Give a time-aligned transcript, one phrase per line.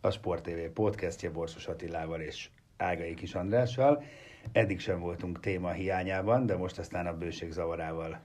[0.00, 4.02] a Sport TV podcastje Borsos Attilával és Ágai Kis Andrással.
[4.52, 8.20] Eddig sem voltunk téma hiányában, de most aztán a bőség zavarával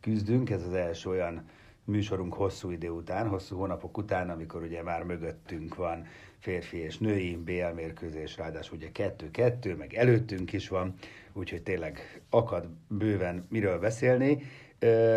[0.00, 0.50] küzdünk.
[0.50, 1.48] Ez az első olyan
[1.84, 6.06] műsorunk hosszú idő után, hosszú hónapok után, amikor ugye már mögöttünk van
[6.38, 10.94] férfi és női BL mérkőzés, ráadásul ugye kettő-kettő, meg előttünk is van,
[11.32, 14.42] úgyhogy tényleg akad bőven miről beszélni.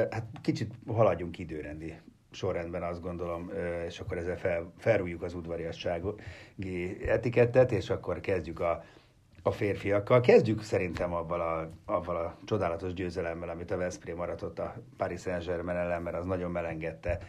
[0.09, 1.93] Hát kicsit haladjunk időrendi
[2.31, 3.51] sorrendben azt gondolom,
[3.87, 8.83] és akkor ezzel fel, felrújjuk az udvariassági etikettet, és akkor kezdjük a
[9.43, 10.21] a férfiakkal.
[10.21, 15.77] Kezdjük szerintem avval a, avval a csodálatos győzelemmel, amit a Veszprém aratott a Paris Saint-Germain
[15.77, 17.19] ellen, mert az nagyon melengette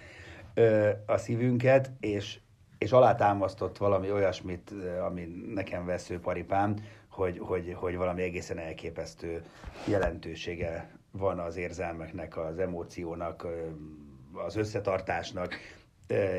[0.54, 2.38] ö, a szívünket, és,
[2.78, 4.74] és alátámasztott valami olyasmit,
[5.06, 6.76] ami nekem vesző paripám,
[7.08, 9.42] hogy, hogy, hogy valami egészen elképesztő
[9.86, 13.46] jelentősége van az érzelmeknek, az emóciónak,
[14.32, 15.54] az összetartásnak,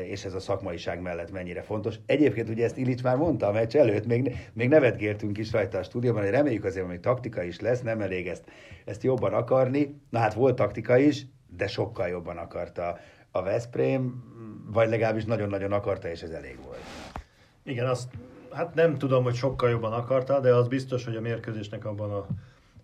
[0.04, 1.94] és ez a szakmaiság mellett mennyire fontos.
[2.06, 5.82] Egyébként ugye ezt Illich már mondta a meccs előtt, még, még nevetgéltünk is rajta a
[5.82, 8.44] stúdióban, hogy reméljük azért, hogy taktika is lesz, nem elég ezt,
[8.84, 10.00] ezt jobban akarni.
[10.10, 11.26] Na hát volt taktika is,
[11.56, 12.98] de sokkal jobban akarta
[13.30, 14.24] a Veszprém,
[14.72, 16.82] vagy legalábbis nagyon-nagyon akarta, és ez elég volt.
[17.64, 18.08] Igen, azt
[18.52, 22.26] hát nem tudom, hogy sokkal jobban akarta, de az biztos, hogy a mérkőzésnek abban a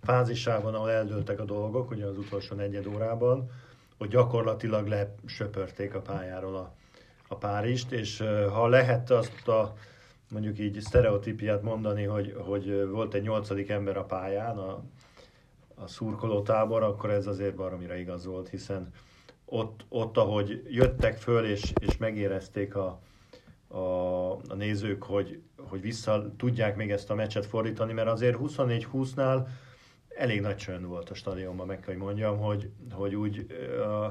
[0.03, 3.51] fázisában, ahol eldőltek a dolgok, ugye az utolsó negyed órában,
[3.99, 6.75] hogy gyakorlatilag lesöpörték a pályáról a,
[7.29, 9.73] a Párizst, és ha lehet azt a
[10.31, 14.83] mondjuk így sztereotípiát mondani, hogy, hogy volt egy nyolcadik ember a pályán, a,
[15.75, 18.89] a szurkoló tábor, akkor ez azért baromira igaz volt, hiszen
[19.45, 23.01] ott, ott ahogy jöttek föl és, és megérezték a,
[23.69, 23.79] a,
[24.33, 29.47] a nézők, hogy, hogy vissza tudják még ezt a meccset fordítani, mert azért 24-20-nál
[30.19, 33.47] elég nagy csönd volt a stadionban, meg kell, hogy mondjam, hogy, hogy úgy
[33.81, 34.05] a,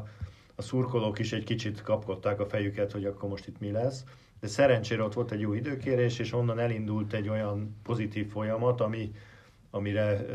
[0.56, 4.04] a szurkolók is egy kicsit kapkodták a fejüket, hogy akkor most itt mi lesz.
[4.40, 9.12] De szerencsére ott volt egy jó időkérés, és onnan elindult egy olyan pozitív folyamat, ami,
[9.70, 10.26] amire,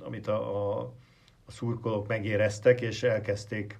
[0.00, 0.80] amit a, a,
[1.44, 3.78] a szurkolók megéreztek, és elkezdték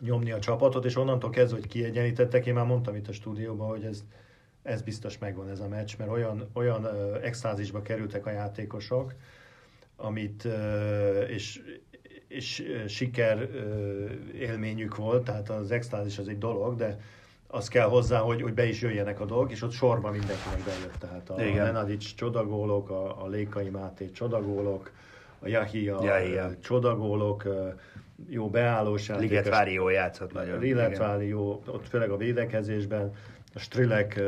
[0.00, 3.84] nyomni a csapatot, és onnantól kezdve, hogy kiegyenítettek, én már mondtam itt a stúdióban, hogy
[3.84, 4.04] ez,
[4.62, 6.86] ez biztos megvan ez a meccs, mert olyan, olyan
[7.22, 9.14] extázisba kerültek a játékosok,
[9.96, 10.48] amit,
[11.28, 11.62] és,
[12.28, 13.48] és siker
[14.34, 16.98] élményük volt, tehát az extázis az egy dolog, de
[17.46, 20.96] az kell hozzá, hogy, hogy be is jöjjenek a dolgok, és ott sorban mindenkinek bejött.
[20.98, 21.64] Tehát a Igen.
[21.64, 24.90] Nenadics csodagólok, a, a Lékai Máté csodagólok,
[25.38, 27.48] a Jahi a ja, csodagólok,
[28.28, 29.30] jó beállós játékos.
[29.30, 30.58] Ligetvári jó játszott nagyon.
[30.58, 33.14] Ligetvári jó, ott főleg a védekezésben
[33.54, 34.20] a Strilek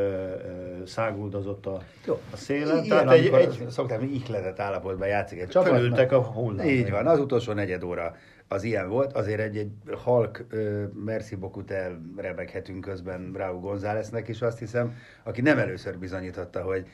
[0.84, 2.20] száguldozott a, Jó.
[2.32, 2.84] a szélen.
[2.84, 5.68] Ilyen, tehát egy, egy, szoktam, hogy ihletett állapotban játszik egy csapat.
[5.68, 6.66] Fölültek a hullám.
[6.66, 8.16] Így van, az utolsó negyed óra
[8.48, 9.12] az ilyen volt.
[9.12, 15.40] Azért egy, egy halk uh, merci bokut elrebeghetünk közben Raúl Gonzáleznek is, azt hiszem, aki
[15.40, 16.86] nem először bizonyította, hogy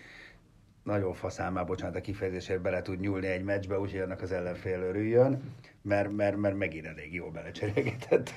[0.82, 5.42] nagyon faszámá, bocsánat a kifejezésért, bele tud nyúlni egy meccsbe, úgyhogy annak az ellenfél örüljön,
[5.82, 8.30] mert, mert, mert megint elég jól belecserélgetett.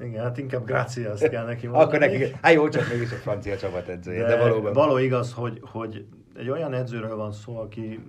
[0.00, 1.84] Igen, hát inkább azt kell neki mondani.
[1.84, 4.72] Akkor neki, hát jó, csak mégis a francia csapat edzője, de, de valóban.
[4.72, 6.06] Való igaz, hogy, hogy
[6.36, 8.00] egy olyan edzőről van szó, aki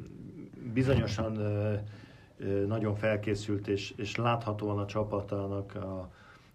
[0.73, 1.39] bizonyosan
[2.67, 6.09] nagyon felkészült, és, és láthatóan a csapatának a,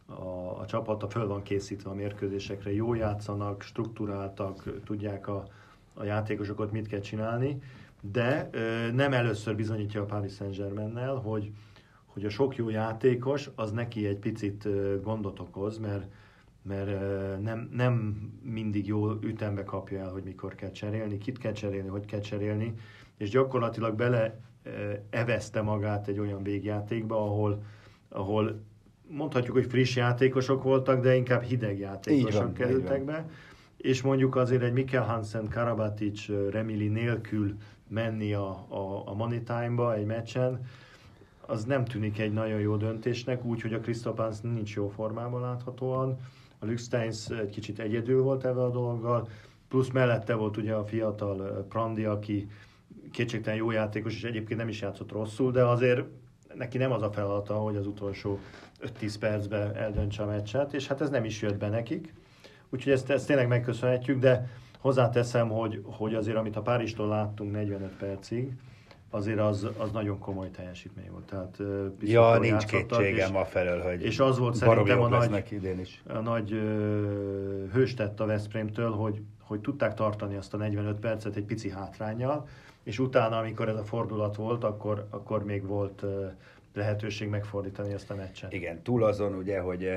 [0.07, 5.45] a, a csapata föl van készítve a mérkőzésekre, jó játszanak, struktúráltak, tudják a,
[5.95, 7.63] a játékosokat mit kell csinálni,
[8.01, 11.51] de ö, nem először bizonyítja a Paris Saint-Germain-nel, hogy,
[12.13, 14.69] hogy a sok jó játékos az neki egy picit
[15.03, 16.13] gondot okoz, mert,
[16.63, 17.01] mert
[17.43, 22.05] nem, nem mindig jó ütembe kapja el, hogy mikor kell cserélni, kit kell cserélni, hogy
[22.05, 22.75] kell cserélni,
[23.17, 24.41] és gyakorlatilag bele
[25.11, 27.63] evezte magát egy olyan végjátékba, ahol,
[28.09, 28.61] ahol
[29.09, 33.29] mondhatjuk, hogy friss játékosok voltak, de inkább hideg játékosok van, kerültek be,
[33.77, 37.57] és mondjuk azért egy Mikkel Hansen, Karabatic, Remili nélkül
[37.89, 40.61] menni a, a, a money time-ba egy meccsen,
[41.53, 46.19] az nem tűnik egy nagyon jó döntésnek, úgyhogy a Krisztopánsz nincs jó formában láthatóan.
[46.59, 49.29] A Luxsteins egy kicsit egyedül volt ebben a dologgal,
[49.69, 52.49] plusz mellette volt ugye a fiatal Prandi, aki
[53.11, 56.05] kétségtelen jó játékos, és egyébként nem is játszott rosszul, de azért
[56.55, 58.39] neki nem az a feladata, hogy az utolsó
[59.01, 62.15] 5-10 percben eldöntse a meccset, és hát ez nem is jött be nekik.
[62.71, 67.97] Úgyhogy ezt, ezt tényleg megköszönhetjük, de hozzáteszem, hogy, hogy azért amit a Párizstól láttunk 45
[67.97, 68.53] percig,
[69.15, 71.25] azért az, az nagyon komoly teljesítmény volt.
[71.25, 71.59] Tehát,
[72.01, 76.03] ja, nincs kétségem a felől, hogy És az volt szerintem a nagy, idén is.
[76.07, 76.51] a nagy
[77.73, 82.49] hőstett a Veszprémtől, hogy, hogy tudták tartani azt a 45 percet egy pici hátrányjal,
[82.83, 86.05] és utána, amikor ez a fordulat volt, akkor, akkor még volt
[86.75, 88.53] lehetőség megfordítani ezt a meccset.
[88.53, 89.91] Igen, túl azon ugye, hogy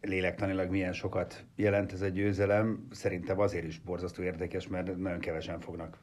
[0.00, 5.60] lélektanilag milyen sokat jelent ez a győzelem, szerintem azért is borzasztó érdekes, mert nagyon kevesen
[5.60, 5.98] fognak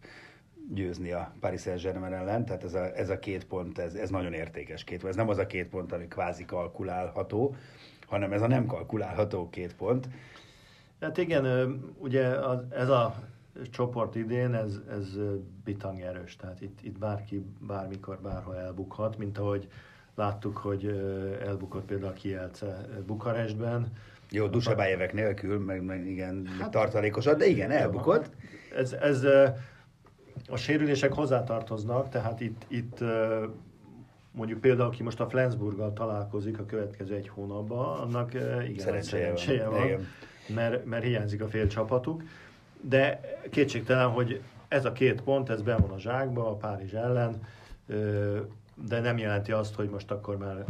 [0.69, 4.34] győzni a Paris Saint-Germain ellen, tehát ez a, ez a két pont, ez, ez nagyon
[4.34, 5.10] értékes két pont.
[5.10, 7.56] Ez nem az a két pont, ami kvázi kalkulálható,
[8.08, 10.10] hanem ez a nem kalkulálható két pont.
[11.00, 11.46] Hát igen,
[11.98, 13.16] ugye az, ez a
[13.72, 15.18] csoport idén, ez, ez
[15.63, 19.68] bitang erős, tehát itt, itt bárki bármikor, bárhol elbukhat, mint ahogy
[20.16, 20.86] láttuk, hogy
[21.46, 23.92] elbukott például a Kielce Bukarestben.
[24.31, 28.30] Jó, Dusabájevek nélkül, meg, meg igen, hát, tartalékosat, de igen, elbukott.
[28.75, 29.25] Ez, ez
[30.51, 33.03] a sérülések hozzátartoznak, tehát itt, itt
[34.31, 39.68] mondjuk például, aki most a Flensburggal találkozik a következő egy hónapban, annak igen, szerencséje, szerencséje
[39.68, 40.07] van, van
[40.48, 42.24] mert, mert hiányzik a fél csapatuk.
[42.81, 43.19] De
[43.50, 47.42] kétségtelen, hogy ez a két pont, ez be van a zsákba a Párizs ellen,
[48.88, 50.65] de nem jelenti azt, hogy most akkor már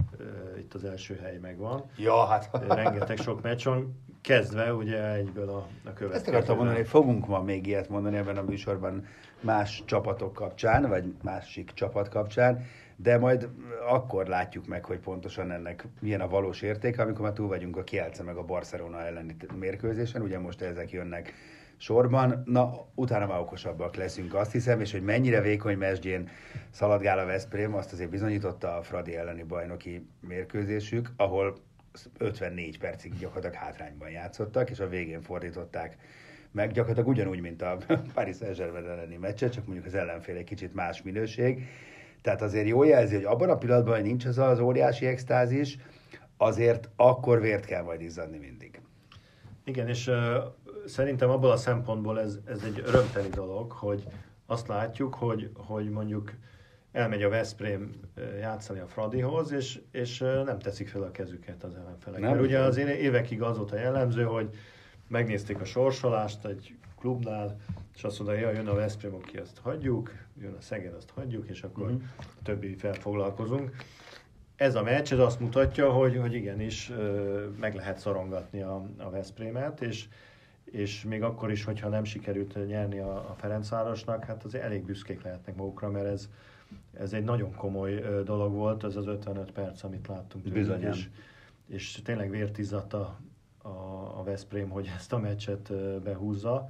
[0.57, 1.83] itt az első hely megvan.
[1.97, 2.49] Ja, hát.
[2.67, 6.13] Rengeteg sok meccs van, kezdve ugye egyből a, a következő.
[6.13, 9.05] Ezt akartam mondani, fogunk ma még ilyet mondani ebben a műsorban
[9.39, 12.65] más csapatok kapcsán, vagy másik csapat kapcsán,
[12.95, 13.49] de majd
[13.89, 17.83] akkor látjuk meg, hogy pontosan ennek milyen a valós értéke, amikor már túl vagyunk a
[17.83, 21.33] Kielce meg a Barcelona elleni mérkőzésen, ugye most ezek jönnek
[21.77, 26.29] sorban, na, utána már okosabbak leszünk, azt hiszem, és hogy mennyire vékony mesdjén
[26.69, 31.57] szaladgál a Veszprém, azt azért bizonyította a Fradi elleni bajnoki mérkőzésük, ahol
[32.17, 35.97] 54 percig gyakorlatilag hátrányban játszottak, és a végén fordították
[36.51, 37.77] meg gyakorlatilag ugyanúgy, mint a
[38.13, 41.67] Paris Saint-Germain elleni meccse, csak mondjuk az ellenfél egy kicsit más minőség.
[42.21, 45.77] Tehát azért jó jelzi, hogy abban a pillanatban, hogy nincs az az óriási extázis,
[46.37, 48.81] azért akkor vért kell majd izzadni mindig.
[49.63, 50.15] Igen, és uh,
[50.85, 54.03] szerintem abból a szempontból ez, ez egy örömteli dolog, hogy
[54.45, 56.33] azt látjuk, hogy, hogy mondjuk
[56.91, 57.99] elmegy a Veszprém
[58.39, 62.19] játszani a Fradihoz, és, és nem teszik fel a kezüket az ellenfelek.
[62.19, 64.49] Nem, Mert ugye az évekig az volt a jellemző, hogy
[65.07, 67.57] megnézték a sorsolást egy klubnál,
[67.95, 70.11] és azt mondta, hogy jön a Veszprém, oké, azt hagyjuk,
[70.41, 72.01] jön a Szeged, azt hagyjuk, és akkor uh-huh.
[72.43, 73.75] többi felfoglalkozunk.
[74.55, 76.91] Ez a meccs, ez azt mutatja, hogy, hogy igenis
[77.59, 80.07] meg lehet szorongatni a, a Veszprémet, és,
[80.65, 85.23] és még akkor is, hogyha nem sikerült nyerni a, a Ferencvárosnak, hát azért elég büszkék
[85.23, 86.29] lehetnek magukra, mert ez,
[86.93, 91.09] ez egy nagyon komoly dolog volt, ez az 55 perc, amit láttunk tőlük, és,
[91.67, 92.57] és tényleg vért
[92.93, 93.19] a,
[93.57, 93.69] a,
[94.19, 95.73] a Veszprém, hogy ezt a meccset
[96.03, 96.69] behúzza.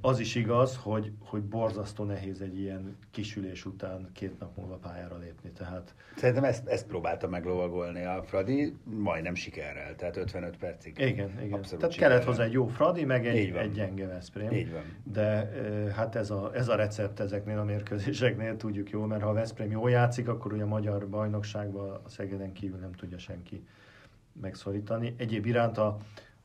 [0.00, 5.18] Az is igaz, hogy, hogy borzasztó nehéz egy ilyen kisülés után két nap múlva pályára
[5.18, 5.50] lépni.
[5.50, 5.94] Tehát...
[6.16, 10.98] Szerintem ezt, ezt próbálta meglovagolni a Fradi, majdnem sikerrel, tehát 55 percig.
[10.98, 11.52] Igen, igen.
[11.52, 12.18] Abszolút tehát sikerrel.
[12.18, 14.52] kellett hozzá egy jó Fradi, meg egy, egy gyenge Veszprém.
[14.52, 14.82] Így van.
[15.12, 15.50] De
[15.94, 19.70] hát ez a, ez a recept ezeknél a mérkőzéseknél tudjuk jó, mert ha a Veszprém
[19.70, 23.64] jól játszik, akkor ugye a magyar bajnokságban a Szegeden kívül nem tudja senki
[24.40, 25.14] megszorítani.
[25.16, 25.98] Egyéb iránt a,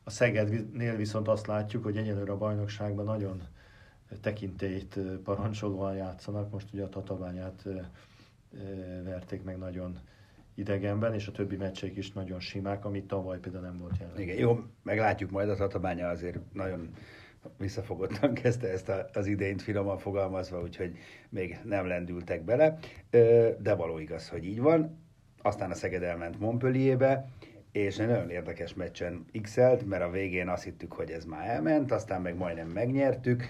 [0.08, 3.42] a Szegednél viszont azt látjuk, hogy egyelőre a bajnokságban nagyon
[4.22, 6.52] tekintélyt parancsolóan játszanak.
[6.52, 7.64] Most ugye a Tatabányát
[9.04, 10.00] verték meg nagyon
[10.56, 14.20] idegenben, és a többi meccseik is nagyon simák, amit tavaly például nem volt jelen.
[14.20, 16.94] Igen, jó, meglátjuk majd, a Tatabánya azért nagyon
[17.58, 20.98] visszafogottan kezdte ezt az idényt finoman fogalmazva, úgyhogy
[21.30, 22.78] még nem lendültek bele,
[23.60, 25.06] de való igaz, hogy így van.
[25.42, 27.28] Aztán a Szeged elment Montpellierbe,
[27.78, 29.56] és egy nagyon érdekes meccsen x
[29.86, 33.44] mert a végén azt hittük, hogy ez már elment, aztán meg majdnem megnyertük,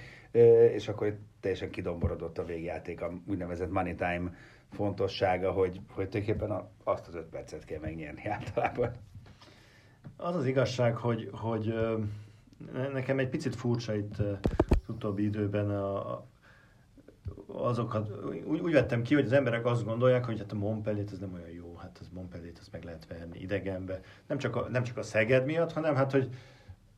[0.73, 4.35] és akkor teljesen kidomborodott a végjáték, a úgynevezett money time
[4.71, 8.91] fontossága, hogy, hogy tulajdonképpen azt az öt percet kell megnyerni általában.
[10.17, 11.73] Az az igazság, hogy, hogy
[12.93, 14.37] nekem egy picit furcsa itt az
[14.87, 16.23] utóbbi időben a,
[17.45, 21.19] azokat, úgy, úgy vettem ki, hogy az emberek azt gondolják, hogy hát a Montpellier ez
[21.19, 21.49] nem olyan
[21.97, 24.01] hát az Montpellier ezt meg lehet verni idegenbe.
[24.27, 26.29] Nem csak a, nem csak a Szeged miatt, hanem hát, hogy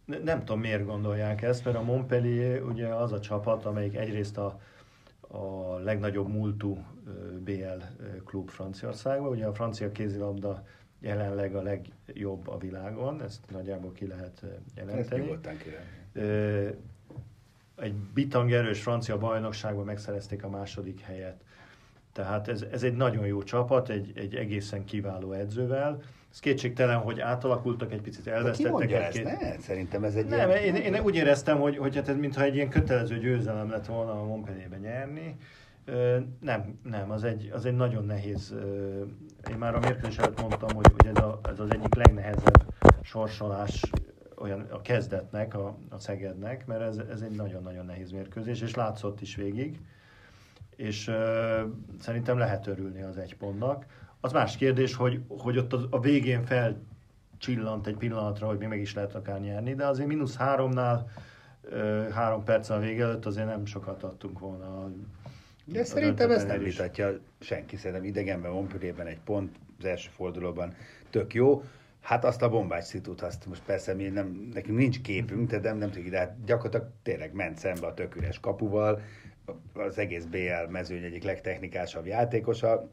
[0.06, 4.60] nem tudom miért gondolják ezt, mert a Montpellier ugye az a csapat, amelyik egyrészt a,
[5.22, 6.86] a legnagyobb múltú
[7.39, 7.84] BL
[8.25, 10.63] klub Franciaországban, ugye a francia kézilabda
[11.00, 15.32] jelenleg a legjobb a világon, ezt nagyjából ki lehet jelenteni.
[15.32, 16.75] Ezt
[17.75, 21.44] egy bitang erős francia bajnokságban megszerezték a második helyet.
[22.19, 26.01] Tehát ez, ez egy nagyon jó csapat, egy, egy egészen kiváló edzővel.
[26.31, 28.88] Ez kétségtelen, hogy átalakultak, egy picit elvesztettek.
[28.88, 29.23] Ki ezt?
[29.23, 29.57] Ne?
[29.59, 30.75] Szerintem ez egy Nem, ilyen...
[30.75, 34.11] én, én úgy éreztem, hogy, hogy hát ez mintha egy ilyen kötelező győzelem lett volna
[34.11, 35.38] a Montpellierbe nyerni.
[36.39, 38.55] Nem, nem, az egy, az egy nagyon nehéz.
[39.49, 43.81] Én már a mérkőzés előtt mondtam, hogy, hogy ez, a, ez az egyik legnehezebb sorsolás
[44.38, 49.21] olyan a kezdetnek, a, a Szegednek, mert ez, ez egy nagyon-nagyon nehéz mérkőzés, és látszott
[49.21, 49.79] is végig,
[50.79, 51.15] és uh,
[52.00, 53.86] szerintem lehet örülni az egy pontnak.
[54.19, 58.79] Az más kérdés, hogy, hogy ott a, a végén felcsillant egy pillanatra, hogy még meg
[58.79, 61.09] is lehet akár nyerni, de azért mínusz háromnál
[61.63, 64.91] uh, három perc a vége előtt azért nem sokat adtunk volna.
[65.65, 70.74] De szerintem ezt nem vitatja senki, szerintem idegenben, Montpellierben egy pont, az első fordulóban
[71.09, 71.63] tök jó.
[72.01, 75.77] Hát azt a bombás szitút, azt most persze mi nem, nekünk nincs képünk, de nem,
[75.77, 79.01] nem tudjuk, de hát gyakorlatilag tényleg ment szembe a tök üres kapuval,
[79.74, 82.89] az egész BL mezőny egyik legtechnikásabb játékosa,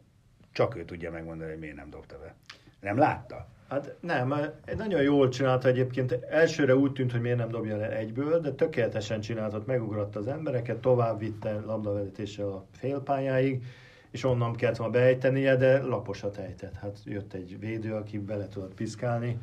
[0.53, 2.35] csak ő tudja megmondani, hogy miért nem dobta be.
[2.81, 3.47] Nem látta?
[3.69, 4.35] Hát nem,
[4.77, 6.13] nagyon jól csinálta egyébként.
[6.13, 10.77] Elsőre úgy tűnt, hogy miért nem dobja le egyből, de tökéletesen csináltat, megugratta az embereket,
[10.77, 13.63] tovább vitte labdavezetéssel a félpályáig,
[14.11, 16.75] és onnan kellett volna beejtenie, de laposat ejtett.
[16.75, 19.39] Hát jött egy védő, aki bele tudott piszkálni,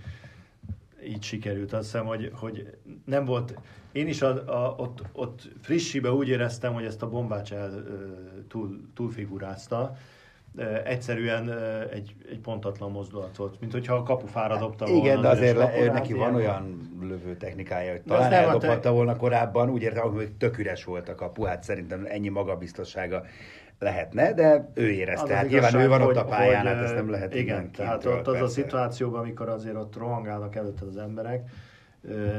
[1.07, 1.73] így sikerült.
[1.73, 3.59] Azt hiszem, hogy, hogy nem volt,
[3.91, 7.83] én is a, a, ott, ott frissibe úgy éreztem, hogy ezt a bombács el
[8.47, 9.97] túl, túlfigurázta,
[10.83, 11.51] egyszerűen
[11.91, 15.01] egy, egy pontatlan mozdulat volt, mint hogyha a kapufára dobta volna.
[15.01, 18.89] Igen, de azért le, ő neki van olyan lövő technikája, hogy talán eldobhatta te...
[18.89, 23.23] volna korábban, úgy értem, hogy tök üres volt a kapu, hát szerintem ennyi magabiztossága
[23.79, 25.35] lehetne, de ő érezte.
[25.35, 28.27] Hát nyilván ő van ott a pályán, hogy, hát ezt nem lehet Igen, tehát ott
[28.27, 28.43] az persze.
[28.43, 31.49] a szituációban, amikor azért ott rohangálnak előtte az emberek,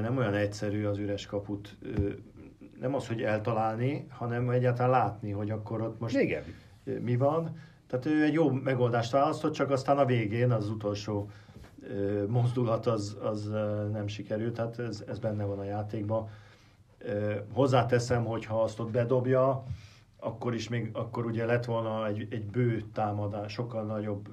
[0.03, 1.77] nem olyan egyszerű az üres kaput
[2.81, 6.43] nem az, hogy eltalálni, hanem egyáltalán látni, hogy akkor ott most Igen.
[7.01, 7.57] mi van.
[7.87, 11.31] Tehát ő egy jó megoldást választott, csak aztán a végén az utolsó
[12.29, 13.49] mozdulat az, az
[13.93, 16.29] nem sikerült, tehát ez, ez benne van a játékban.
[17.53, 19.65] Hozzáteszem, hogy ha azt ott bedobja,
[20.19, 24.29] akkor is még, akkor ugye lett volna egy, egy bő támadás, sokkal nagyobb,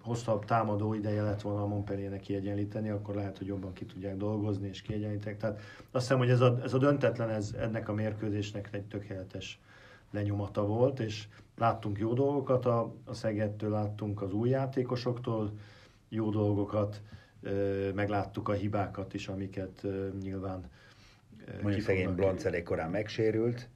[0.00, 4.68] hosszabb támadó ideje lett volna a Montpelliernek kiegyenlíteni, akkor lehet, hogy jobban ki tudják dolgozni
[4.68, 5.36] és kiegyenlítek.
[5.36, 9.60] Tehát azt hiszem, hogy ez a, ez a döntetlen, ez ennek a mérkőzésnek egy tökéletes
[10.10, 15.52] lenyomata volt, és láttunk jó dolgokat a, a Szegettől, láttunk az új játékosoktól
[16.08, 17.02] jó dolgokat,
[17.94, 19.86] megláttuk a hibákat is, amiket
[20.22, 20.70] nyilván
[21.62, 23.68] Mondjuk szegény Blanc elég korán megsérült,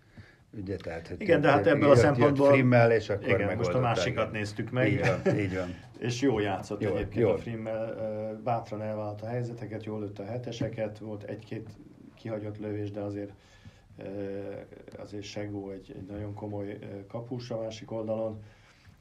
[0.60, 2.50] Ugye, tehát, hogy igen, de hát ebből a szempontból...
[2.50, 4.92] Frimmel, és akkor igen, most a másikat néztük meg.
[4.92, 5.74] Így van, így van.
[6.08, 7.32] és jól játszott jól, egyébként jól.
[7.32, 11.68] a Frimmel, bátran elvált a helyzeteket, jól lőtt a heteseket, volt egy-két
[12.14, 13.32] kihagyott lövés, de azért
[14.98, 18.42] azért Segó egy, egy nagyon komoly kapus a másik oldalon.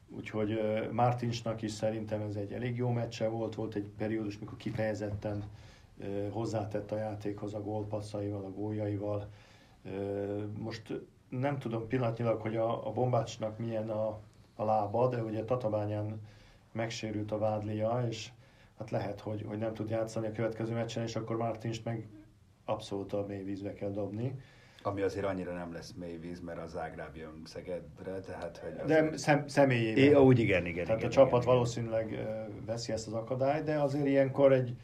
[0.10, 0.60] Úgyhogy
[0.92, 5.44] Martinsnak is szerintem ez egy elég jó meccse volt, volt egy periódus, mikor kifejezetten
[6.32, 9.28] hozzátett a játékhoz a gólpasszaival, a góljaival.
[10.58, 14.20] Most nem tudom pillanatnyilag, hogy a, a bombácsnak milyen a,
[14.56, 16.22] a lába, de ugye Tatabányán
[16.72, 18.32] megsérült a vádlia, és
[18.78, 22.08] hát lehet, hogy, hogy nem tud játszani a következő meccsen, és akkor Martins meg
[22.66, 24.40] abszolút a mély vízbe kell dobni.
[24.84, 28.58] Ami azért annyira nem lesz mély víz, mert az Zágráb jön Szegedre, tehát...
[28.58, 29.10] Hogy azért...
[29.12, 30.04] De szem, személyében.
[30.04, 30.86] É, úgy igen, igen.
[30.86, 32.48] Tehát igen, a csapat igen, valószínűleg igen.
[32.66, 34.76] veszi ezt az akadályt, de azért ilyenkor egy,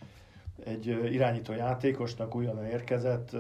[0.64, 3.34] egy irányító játékosnak újonnan érkezett,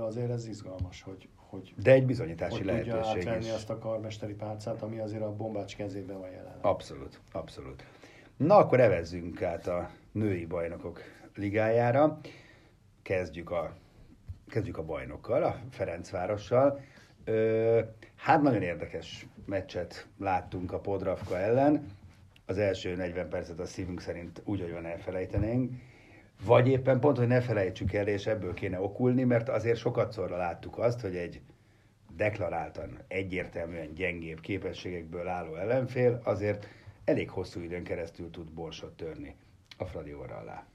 [0.00, 3.50] azért ez izgalmas, hogy, hogy, De egy bizonyítási hogy lehetőség tudja is.
[3.50, 6.58] azt a karmesteri pálcát, ami azért a bombács kezében van jelen.
[6.60, 7.84] Abszolút, abszolút.
[8.36, 11.00] Na akkor evezzünk át a női bajnokok
[11.34, 12.18] ligájára.
[13.02, 13.76] Kezdjük a,
[14.48, 16.80] kezdjük a bajnokkal, a Ferencvárossal.
[17.24, 17.80] Ö,
[18.16, 21.86] hát nagyon érdekes meccset láttunk a Podravka ellen.
[22.46, 25.72] Az első 40 percet a szívünk szerint úgy, hogy van elfelejtenénk
[26.44, 30.36] vagy éppen pont, hogy ne felejtsük el, és ebből kéne okulni, mert azért sokat szorra
[30.36, 31.40] láttuk azt, hogy egy
[32.16, 36.66] deklaráltan egyértelműen gyengébb képességekből álló ellenfél azért
[37.04, 39.34] elég hosszú időn keresztül tud borsot törni
[39.76, 40.66] a Fradi alá.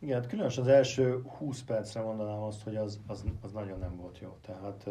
[0.00, 3.96] Igen, hát különösen az első 20 percre mondanám azt, hogy az, az, az nagyon nem
[3.96, 4.36] volt jó.
[4.46, 4.88] Tehát,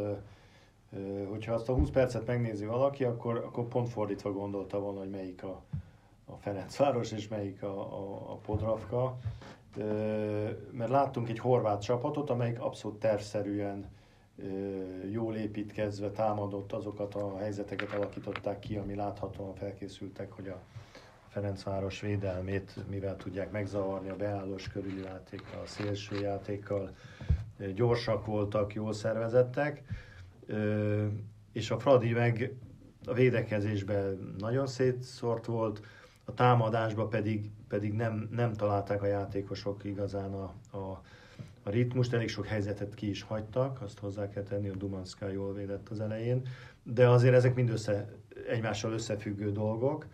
[1.29, 5.43] hogyha azt a 20 percet megnézi valaki, akkor, akkor pont fordítva gondolta volna, hogy melyik
[5.43, 5.61] a,
[6.25, 9.17] a Ferencváros és melyik a, a, a Podravka
[10.71, 13.89] mert láttunk egy horvát csapatot, amelyik abszolút tervszerűen
[15.11, 20.59] jól építkezve támadott, azokat a helyzeteket alakították ki, ami láthatóan felkészültek, hogy a
[21.29, 26.95] Ferencváros védelmét mivel tudják megzavarni a beállós körüli játékkal, a szélső játékkal.
[27.75, 29.83] Gyorsak voltak, jól szervezettek,
[31.51, 32.53] és a Fradi meg
[33.05, 35.81] a védekezésben nagyon szétszort volt,
[36.25, 41.01] a támadásban pedig, pedig nem, nem találták a játékosok igazán a, a,
[41.63, 45.53] a ritmust, elég sok helyzetet ki is hagytak, azt hozzá kell tenni, a Dumanszka jól
[45.53, 46.47] védett az elején,
[46.83, 48.09] de azért ezek mind össze,
[48.47, 50.05] egymással összefüggő dolgok,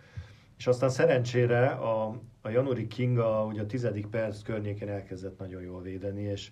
[0.58, 5.82] és aztán szerencsére a, a Januri Kinga ugye a tizedik perc környékén elkezdett nagyon jól
[5.82, 6.52] védeni, és,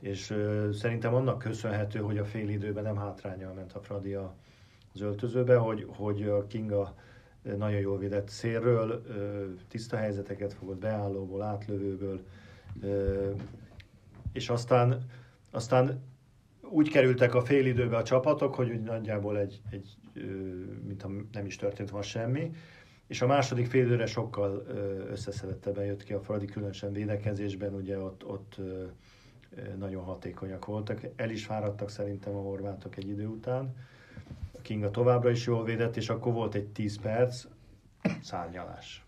[0.00, 5.00] és ö, szerintem annak köszönhető, hogy a fél időben nem hátrányal ment a Fradi az
[5.00, 6.94] öltözőbe, hogy, hogy a Kinga
[7.42, 9.02] nagyon jól védett szélről,
[9.68, 12.20] tiszta helyzeteket fogott beállóból, átlövőből,
[14.32, 15.04] és aztán,
[15.50, 16.02] aztán
[16.60, 19.96] úgy kerültek a félidőbe a csapatok, hogy úgy nagyjából egy, egy
[20.86, 22.50] mint nem is történt volna semmi,
[23.12, 24.66] és a második félidőre sokkal
[25.10, 28.56] összeszedettebben jött ki a Fradi, különösen védekezésben, ugye ott, ott
[29.78, 31.00] nagyon hatékonyak voltak.
[31.16, 33.74] El is fáradtak szerintem a horvátok egy idő után.
[34.62, 37.44] Kinga továbbra is jól védett, és akkor volt egy 10 perc,
[38.20, 39.04] szárnyalás.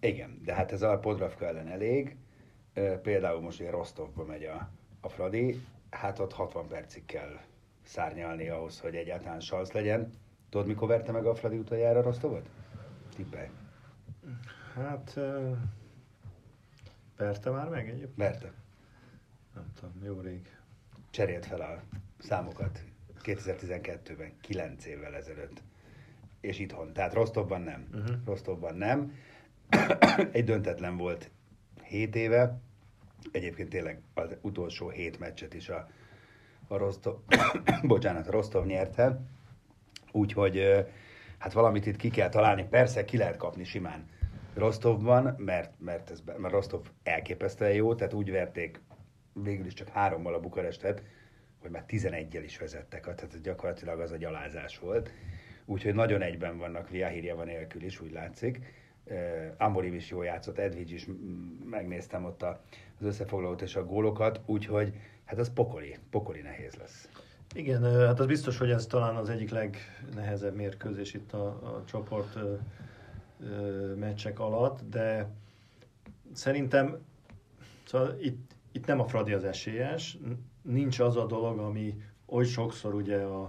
[0.00, 2.16] Igen, de hát ez a Podravka ellen elég.
[3.02, 7.40] Például most ugye Rostovba megy a, a Fradi, hát ott 60 percig kell
[7.82, 10.10] szárnyalni ahhoz, hogy egyáltalán szansz legyen.
[10.50, 12.48] Tudod, mikor verte meg a Fradi utoljára Rostovot?
[13.14, 13.48] Tippelj.
[14.74, 15.56] Hát, uh,
[17.52, 18.16] már meg egyébként?
[18.16, 18.52] Verte.
[19.54, 20.56] Nem tudom, jó rég.
[21.10, 21.82] Cserélt fel a
[22.18, 22.84] számokat
[23.22, 25.62] 2012-ben, 9 évvel ezelőtt.
[26.40, 26.92] És itthon.
[26.92, 27.88] Tehát Rostovban nem.
[27.92, 28.16] Uh-huh.
[28.24, 29.14] Rostovban nem.
[30.32, 31.30] Egy döntetlen volt
[31.82, 32.60] 7 éve.
[33.32, 35.88] Egyébként tényleg az utolsó hét meccset is a,
[36.68, 37.18] a Rostov,
[37.82, 39.20] bocsánat, a Rostov nyerte.
[40.12, 40.86] Úgyhogy
[41.44, 42.66] hát valamit itt ki kell találni.
[42.70, 44.04] Persze ki lehet kapni simán
[44.54, 48.80] Rostovban, mert, mert, ez, mert Rostov elképesztően jó, tehát úgy verték
[49.32, 51.02] végül is csak hárommal a Bukarestet,
[51.60, 55.10] hogy már 11-jel is vezettek, tehát gyakorlatilag az a gyalázás volt.
[55.64, 56.88] Úgyhogy nagyon egyben vannak
[57.34, 58.58] van nélkül is, úgy látszik.
[59.04, 59.16] Uh,
[59.58, 61.06] Amorim is jól játszott, Edwidge is
[61.64, 62.56] megnéztem ott az
[63.00, 67.08] összefoglalót és a gólokat, úgyhogy hát az pokoli, pokoli nehéz lesz.
[67.54, 72.36] Igen, hát az biztos, hogy ez talán az egyik legnehezebb mérkőzés itt a, a csoport
[72.36, 72.54] ö,
[73.40, 75.30] ö, meccsek alatt, de
[76.32, 76.98] szerintem
[77.86, 80.18] szóval itt, itt nem a Fradi az esélyes,
[80.62, 83.42] nincs az a dolog, ami oly sokszor ugye a,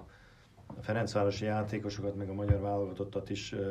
[0.65, 3.69] a Ferencvárosi játékosokat, meg a magyar válogatottat is ö,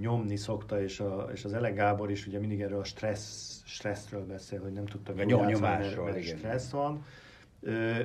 [0.00, 4.26] nyomni szokta, és, a, és az Ele Gábor is ugye mindig erről a stressz, stresszről
[4.26, 7.04] beszél, hogy nem tudtak jól játszani, mert, mert stressz van.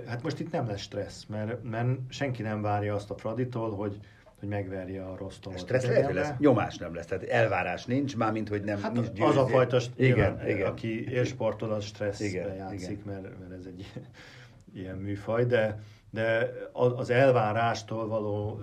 [0.08, 4.00] Hát most itt nem lesz stressz, mert, mert senki nem várja azt a Fraditól, hogy,
[4.40, 5.60] hogy megverje a Rostovot.
[5.60, 9.20] Stressz lehet, hogy lesz, nyomás nem lesz, tehát elvárás nincs, mármint, hogy nem hát nincs.
[9.20, 10.68] Az a fajta, igen, nyilván, igen.
[10.68, 13.02] aki élsportol, az stresszbe igen, játszik, igen.
[13.06, 13.92] Mert, mert ez egy
[14.82, 18.60] ilyen műfaj, de, de az elvárástól való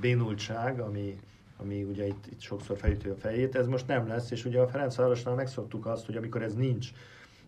[0.00, 1.18] bénultság, ami,
[1.56, 4.68] ami ugye itt, itt sokszor felüti a fejét, ez most nem lesz, és ugye a
[4.68, 6.90] Ferencvárosnál megszoktuk azt, hogy amikor ez nincs,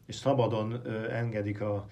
[0.07, 1.89] és szabadon engedik a,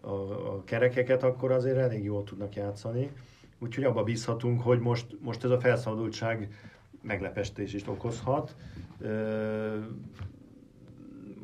[0.00, 0.10] a,
[0.54, 3.12] a kerekeket, akkor azért elég jól tudnak játszani.
[3.58, 6.54] Úgyhogy abba bízhatunk, hogy most, most ez a felszabadultság
[7.02, 8.56] meglepestés is okozhat.
[8.98, 9.78] Ö,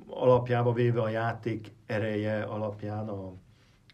[0.06, 3.32] alapjába véve a játék ereje alapján a,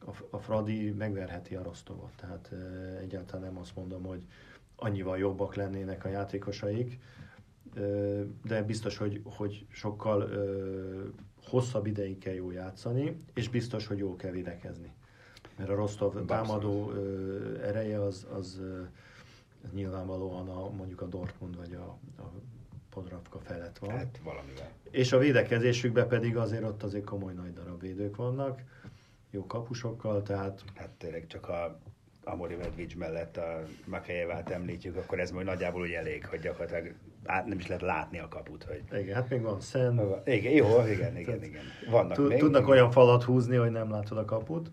[0.06, 2.12] a, a Fradi megverheti a Rostovot.
[2.16, 4.22] Tehát ö, egyáltalán nem azt mondom, hogy
[4.76, 6.98] annyival jobbak lennének a játékosaik,
[7.74, 11.02] ö, de biztos, hogy, hogy sokkal ö,
[11.48, 14.92] hosszabb ideig kell jó játszani, és biztos, hogy jó kell védekezni.
[15.56, 18.82] Mert a Rostov támadó ö, ereje az, az ö,
[19.72, 22.30] nyilvánvalóan a, mondjuk a Dortmund vagy a, a
[22.90, 23.90] Podravka felett van.
[23.90, 24.70] Hát valamivel.
[24.90, 28.60] És a védekezésükben pedig azért ott azért komoly nagy darab védők vannak,
[29.30, 30.64] jó kapusokkal, tehát...
[30.74, 31.78] Hát tényleg csak a
[32.24, 37.46] Amori Medvics mellett a Makejevát említjük, akkor ez majd nagyjából úgy elég, hogy gyakorlatilag át
[37.46, 38.64] nem is lehet látni a kaput.
[38.64, 39.00] Hogy...
[39.00, 40.00] Igen, hát még van Szen.
[40.24, 41.62] Igen, jó, igen, igen, igen.
[41.90, 42.38] Vannak Tud, még.
[42.38, 44.70] Tudnak olyan falat húzni, hogy nem látod a kaput,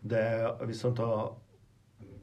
[0.00, 1.38] de viszont a,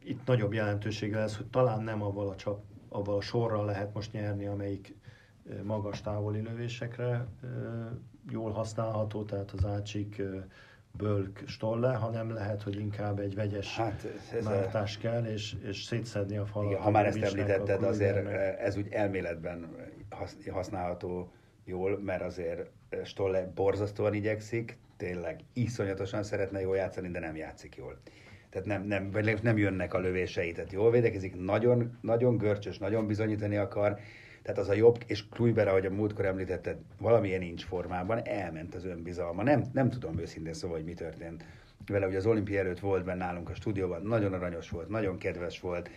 [0.04, 4.12] itt nagyobb jelentősége lesz, hogy talán nem avval a, csap, avval a sorral lehet most
[4.12, 4.96] nyerni, amelyik
[5.64, 7.28] magas távoli lövésekre
[8.30, 10.22] jól használható, tehát az ácsik
[10.98, 15.00] bölk stolle, hanem lehet, hogy inkább egy vegyes hát, ez váltás a...
[15.00, 16.70] kell, és, és szétszedni a falat.
[16.70, 18.28] Igen, ha már ezt említetted, azért
[18.60, 19.76] ez úgy elméletben
[20.52, 21.32] használható
[21.66, 22.70] jól, mert azért
[23.04, 28.00] Stolle borzasztóan igyekszik, tényleg iszonyatosan szeretne jól játszani, de nem játszik jól.
[28.50, 33.08] Tehát nem, nem, vagy nem jönnek a lövései, tehát jól védekezik, nagyon, nagyon görcsös, nagyon
[33.08, 34.00] bizonyítani akar,
[34.42, 38.86] tehát az a jobb, és Kluiber, ahogy a múltkor említetted, valamilyen nincs formában, elment az
[38.86, 39.44] önbizalma.
[39.44, 41.46] Nem, nem tudom őszintén szóval, hogy mi történt
[41.86, 45.60] vele, hogy az olimpia előtt volt benne nálunk a stúdióban, nagyon aranyos volt, nagyon kedves
[45.60, 45.90] volt,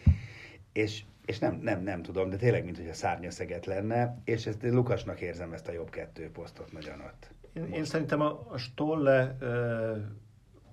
[0.73, 4.63] és, és nem, nem, nem tudom, de tényleg, mint hogy a szárnyaszeget lenne, és ezt
[4.63, 7.31] Lukasnak érzem ezt a jobb kettő posztot nagyon ott.
[7.53, 9.97] Én, én szerintem a, a Stolle ö,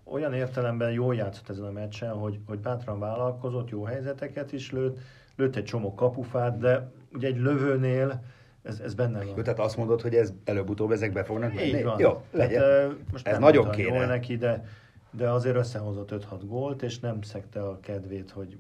[0.04, 5.00] olyan értelemben jól játszott ezen a meccsen, hogy, hogy bátran vállalkozott, jó helyzeteket is lőtt,
[5.36, 8.22] lőtt egy csomó kapufát, de ugye egy lövőnél
[8.64, 9.36] ez, ez benne van.
[9.36, 11.68] Jó, tehát azt mondod, hogy ez előbb-utóbb ezek be fognak menni?
[11.68, 12.00] Így van.
[12.00, 12.62] Jó, legyen.
[12.62, 13.96] Tehát, most ez nagyon kéne.
[13.96, 14.66] Jól neki, de,
[15.12, 18.58] de azért összehozott 5-6 gólt, és nem szekte a kedvét, hogy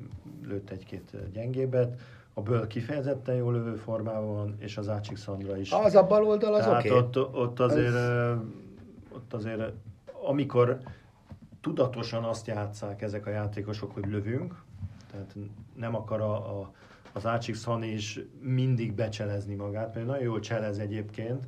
[0.47, 1.99] lőtt egy-két gyengébet.
[2.33, 5.71] A Böl kifejezetten jó lövő formában van, és az Ácsik Szandra is.
[5.71, 6.89] Az a bal oldal az oké.
[6.89, 8.33] ott, ott, azért, ö,
[9.15, 9.61] ott azért,
[10.23, 10.77] amikor
[11.61, 14.55] tudatosan azt játszák ezek a játékosok, hogy lövünk,
[15.11, 15.35] tehát
[15.75, 16.71] nem akar a, a,
[17.13, 21.45] az Ácsik Szani is mindig becselezni magát, mert nagyon jól cselez egyébként,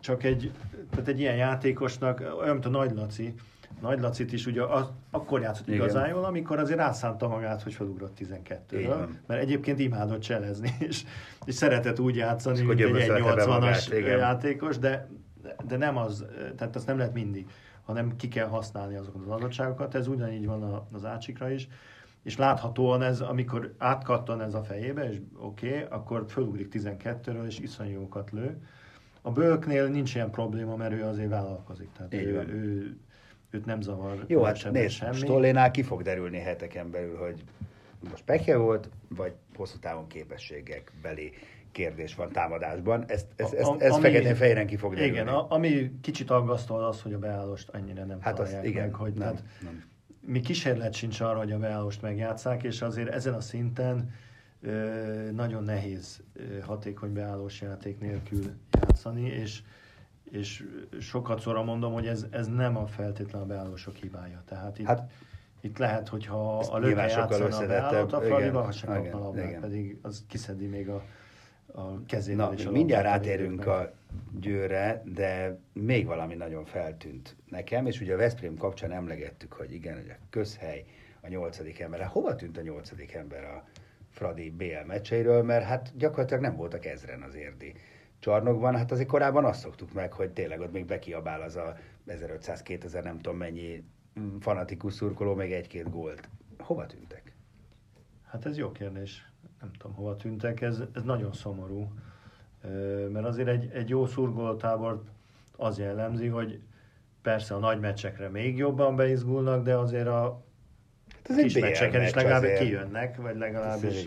[0.00, 0.52] csak egy,
[0.90, 3.34] tehát egy ilyen játékosnak, olyan, mint a Nagy Laci,
[3.80, 5.80] Nagy Lacit is ugye az, akkor játszott Igen.
[5.80, 9.18] igazán jól, amikor azért rászánta magát, hogy felugrott Így 12 van.
[9.26, 11.04] mert egyébként imádott cselezni, és,
[11.44, 14.18] és szeretett úgy játszani, És mint egy gyömöszölte be magát, 80-as igen.
[14.18, 15.08] játékos, de,
[15.68, 16.24] de nem az,
[16.56, 17.46] tehát azt nem lehet mindig,
[17.84, 21.68] hanem ki kell használni azokat az adottságokat, ez ugyanígy van az ácsikra is,
[22.22, 27.58] és láthatóan ez, amikor átkattan ez a fejébe, és oké, okay, akkor fölugrik 12-ről, és
[27.58, 28.62] iszonyú jókat lő.
[29.22, 32.48] A bölknél nincs ilyen probléma, mert ő azért vállalkozik, tehát Így ő, van.
[32.48, 32.96] ő,
[33.50, 35.14] őt nem zavar Jó, hát nézd, semmi.
[35.14, 37.44] Stollénál ki fog derülni heteken belül, hogy
[38.10, 41.32] most pekje volt, vagy hosszú távon képességek beli
[41.72, 43.04] kérdés van támadásban.
[43.06, 45.12] Ezt, ezt, ezt, ezt ami- feketén fehéren ki fog derülni.
[45.12, 48.94] Igen, a, ami kicsit aggasztó az, hogy a beállást annyira nem hát azt igen, meg,
[48.94, 49.89] hogy nem, tehát nem.
[50.20, 54.10] Mi kísérlet sincs arra, hogy a beállást megjátszák, és azért ezen a szinten
[54.62, 56.22] ö, nagyon nehéz
[56.62, 58.44] hatékony beállós játék nélkül
[58.80, 59.62] játszani, és,
[60.24, 60.64] és
[61.00, 64.42] sokat szóra mondom, hogy ez, ez nem a feltétlen a beállósok hibája.
[64.46, 65.10] Tehát itt, Hát-
[65.60, 70.24] itt lehet, hogyha a löke játszana a beállót, a ha se kapna labdát, pedig az
[70.28, 71.02] kiszedi még a,
[71.72, 73.92] a kezével Na, is a mindjárt rátérünk a
[74.40, 79.94] győre, de még valami nagyon feltűnt nekem, és ugye a Veszprém kapcsán emlegettük, hogy igen,
[79.94, 80.84] hogy a közhely
[81.20, 82.00] a nyolcadik ember.
[82.00, 83.64] Hát hova tűnt a nyolcadik ember a
[84.10, 87.74] Fradi BL meccseiről, mert hát gyakorlatilag nem voltak ezren az érdi
[88.18, 88.76] csarnokban.
[88.76, 91.76] Hát azért korábban azt szoktuk meg, hogy tényleg ott még bekiabál az a
[92.08, 93.84] 1500-2000 nem tudom mennyi
[94.40, 96.28] fanatikus szurkoló, még egy-két gólt.
[96.58, 97.34] Hova tűntek?
[98.24, 99.30] Hát ez jó kérdés.
[99.60, 100.60] Nem tudom, hova tűntek.
[100.60, 101.92] Ez, ez nagyon szomorú.
[103.12, 105.02] Mert azért egy, egy jó szurkolótábor
[105.56, 106.60] az jellemzi, hogy
[107.22, 110.44] persze a nagy meccsekre még jobban beizgulnak, de azért a
[111.12, 112.58] Hát ez egy kis BL meccseken is legalább azért.
[112.58, 114.06] kijönnek, vagy legalábbis.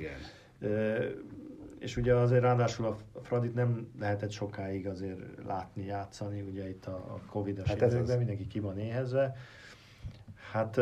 [1.80, 6.96] És ugye azért ráadásul a Fradit nem lehetett sokáig azért látni, játszani, ugye itt a,
[6.96, 8.16] a Covid-es Hát időkben az.
[8.16, 9.36] mindenki ki van éhezve.
[10.52, 10.80] Hát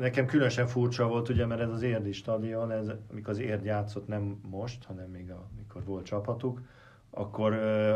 [0.00, 4.08] nekem különösen furcsa volt, ugye, mert ez az Érdi stadion, ez, amikor az Érd játszott,
[4.08, 6.60] nem most, hanem még a, amikor volt csapatuk,
[7.10, 7.52] akkor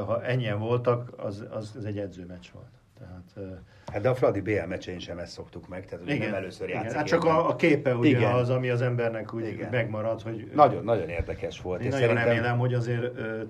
[0.06, 2.66] ha ennyien voltak, az, az, az egy edzőmeccs volt.
[2.98, 3.54] Tehát,
[3.92, 6.92] Hát de a Fradi BL meccsein sem ezt szoktuk meg, tehát ugye nem először játszik.
[6.96, 8.32] Hát csak a, a képe ugye Igen.
[8.32, 9.70] az, ami az embernek úgy Igen.
[9.70, 11.80] megmarad, hogy Nagyon, nagyon érdekes volt.
[11.80, 13.42] én és nagyon szerintem- remélem, hogy azért ö,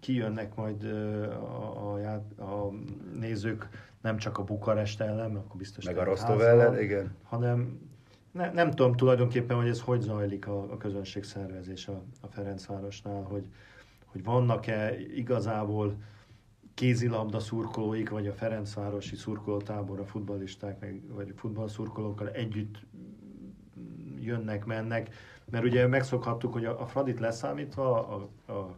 [0.00, 2.72] kijönnek majd ö, a, a, a
[3.20, 3.68] nézők
[4.00, 7.14] nem csak a Bukarest ellen, akkor biztos Meg a Rostov ellen, igen.
[7.22, 7.80] hanem
[8.38, 13.46] ne, nem tudom tulajdonképpen, hogy ez hogy zajlik a, a közönségszervezés a, a Ferencvárosnál, hogy,
[14.04, 15.96] hogy vannak-e igazából
[16.74, 22.76] kézilabda szurkolóik, vagy a Ferencvárosi szurkolótábor, a futballisták, meg, vagy futballszurkolókkal együtt
[24.20, 25.14] jönnek, mennek,
[25.50, 28.76] mert ugye megszokhattuk, hogy a, a Fradit leszámítva a, a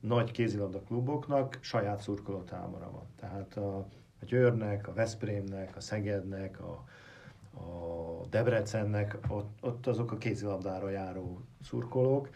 [0.00, 3.06] nagy kézilabda kluboknak saját szurkolótábora van.
[3.16, 3.76] Tehát a,
[4.20, 6.84] a Győrnek, a Veszprémnek, a Szegednek, a,
[7.54, 12.28] a Debrecennek, ott, ott azok a kézilabdára járó szurkolók.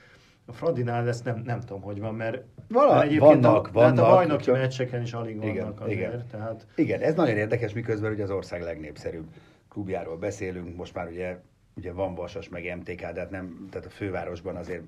[0.46, 4.05] A Fradinál ezt nem, nem tudom, hogy van, mert Vala- egyébként vannak, a, vannak, vannak,
[4.07, 6.27] a bajnoki csak- meccseken is alig vannak Igen, azért, igen.
[6.31, 9.27] tehát Igen, ez nagyon érdekes, miközben ugye az ország legnépszerűbb
[9.68, 11.38] klubjáról beszélünk, most már ugye,
[11.77, 14.83] ugye van Vasas, meg MTK, de hát nem, tehát a fővárosban azért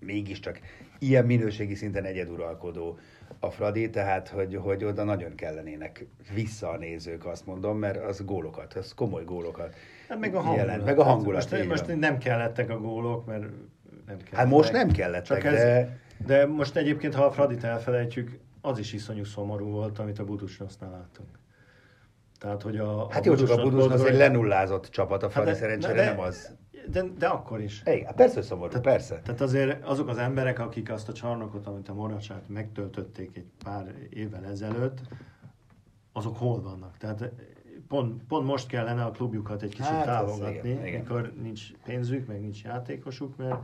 [0.00, 0.60] mégiscsak
[0.98, 2.98] ilyen minőségi szinten egyeduralkodó
[3.40, 8.24] a Fradi, tehát hogy, hogy oda nagyon kellenének vissza a nézők, azt mondom, mert az
[8.24, 9.74] gólokat, az komoly gólokat
[10.08, 10.66] Hát meg a hangulat.
[10.66, 11.50] jelent, meg a Hát hangulat.
[11.50, 11.98] Most, így most van.
[11.98, 13.50] nem kellettek a gólok, mert nem
[14.06, 14.34] kellettek.
[14.34, 18.78] Hát most nem kellettek, Csak ez, de- de most egyébként, ha a Fradit elfelejtjük, az
[18.78, 21.28] is iszonyú szomorú volt, amit a Budusnosznál láttunk.
[22.38, 25.54] Tehát, hogy a, Hát jó, csak a Budusnos egy Podgorica- lenullázott csapat, a Fradi Hát
[25.58, 26.56] de- szerencsére de- nem az.
[26.90, 27.82] De, de akkor is.
[27.86, 29.20] Igen, hát persze, szomorú, persze.
[29.20, 33.94] Tehát azért azok az emberek, akik azt a csarnokot, amit a Moracsát megtöltötték egy pár
[34.10, 34.98] évvel ezelőtt,
[36.12, 36.96] azok hol vannak?
[36.96, 37.30] Tehát
[37.88, 41.00] pont, pont most kellene a klubjukat egy kicsit Hát, igen, igen.
[41.00, 43.60] mikor nincs pénzük, meg nincs játékosuk, mert,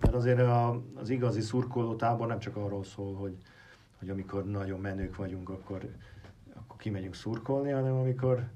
[0.00, 3.36] mert azért a, az igazi szurkoló tábor nem csak arról szól, hogy,
[3.98, 5.80] hogy amikor nagyon menők vagyunk, akkor
[6.82, 8.50] kimegyünk szurkolni, hanem amikor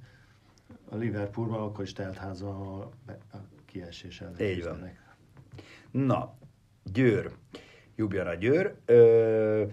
[0.88, 2.90] a Liverpoolban akkor is telt háza a,
[3.32, 4.40] a kiesés ellen.
[4.40, 4.90] Így van.
[5.90, 6.34] Na,
[6.92, 7.30] Győr.
[7.96, 8.74] Jubjana Győr.
[8.84, 9.64] Ö,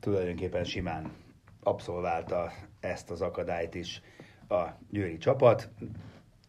[0.00, 1.12] tulajdonképpen simán
[1.62, 4.02] abszolválta ezt az akadályt is
[4.48, 5.68] a győri csapat.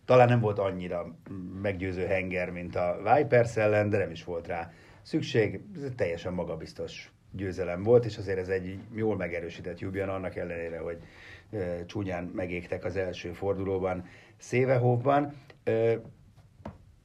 [0.05, 1.15] Talán nem volt annyira
[1.61, 5.61] meggyőző henger, mint a Vipers ellen, de nem is volt rá szükség.
[5.75, 10.97] Ez teljesen magabiztos győzelem volt, és azért ez egy jól megerősített Jubjana, annak ellenére, hogy
[11.51, 14.05] ö, csúnyán megégtek az első fordulóban
[14.37, 15.33] Szévehofban.
[15.63, 15.93] Ö,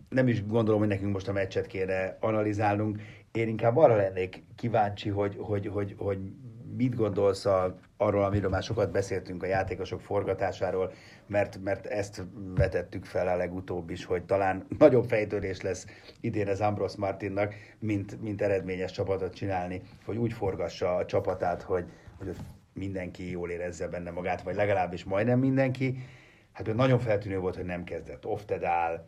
[0.08, 3.00] nem is gondolom, hogy nekünk most a meccset kéne analizálnunk.
[3.32, 6.18] Én inkább arra lennék kíváncsi, hogy, hogy, hogy, hogy
[6.76, 10.92] mit gondolsz a, arról, amiről már sokat beszéltünk a játékosok forgatásáról,
[11.26, 15.86] mert, mert ezt vetettük fel a legutóbb is, hogy talán nagyobb fejtörés lesz
[16.20, 21.84] idén az Ambros Martinnak, mint, mint eredményes csapatot csinálni, hogy úgy forgassa a csapatát, hogy,
[22.18, 22.36] hogy
[22.72, 25.98] mindenki jól érezze benne magát, vagy legalábbis majdnem mindenki.
[26.52, 28.26] Hát ő nagyon feltűnő volt, hogy nem kezdett.
[28.26, 29.06] Oftedál,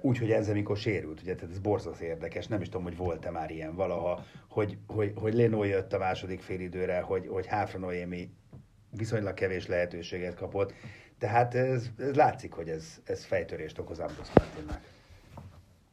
[0.00, 3.30] úgy, hogy ez amikor sérült, ugye, tehát ez borzasztó érdekes, nem is tudom, hogy volt-e
[3.30, 8.30] már ilyen valaha, hogy, hogy, hogy Leno jött a második félidőre, hogy, hogy Háfra Noémi
[8.90, 10.72] viszonylag kevés lehetőséget kapott,
[11.18, 14.28] tehát ez, ez látszik, hogy ez, ez fejtörést okoz Ambros.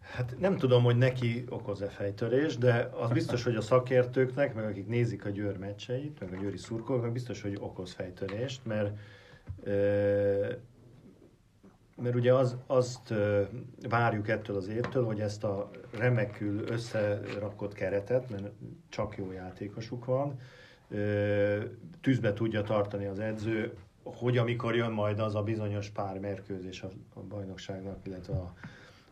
[0.02, 4.88] Hát nem tudom, hogy neki okoz-e fejtörés, de az biztos, hogy a szakértőknek, meg akik
[4.88, 8.98] nézik a Győr meccseit, meg a győri szurkolóknak biztos, hogy okoz fejtörést, mert
[9.64, 10.54] ö,
[12.02, 13.14] mert ugye az, azt
[13.90, 18.52] várjuk ettől az évtől, hogy ezt a remekül összerakott keretet, mert
[18.90, 20.40] csak jó játékosuk van,
[22.02, 27.20] tűzbe tudja tartani az edző, hogy amikor jön majd az a bizonyos pár mérkőzés a,
[27.30, 28.54] bajnokságnak, illetve a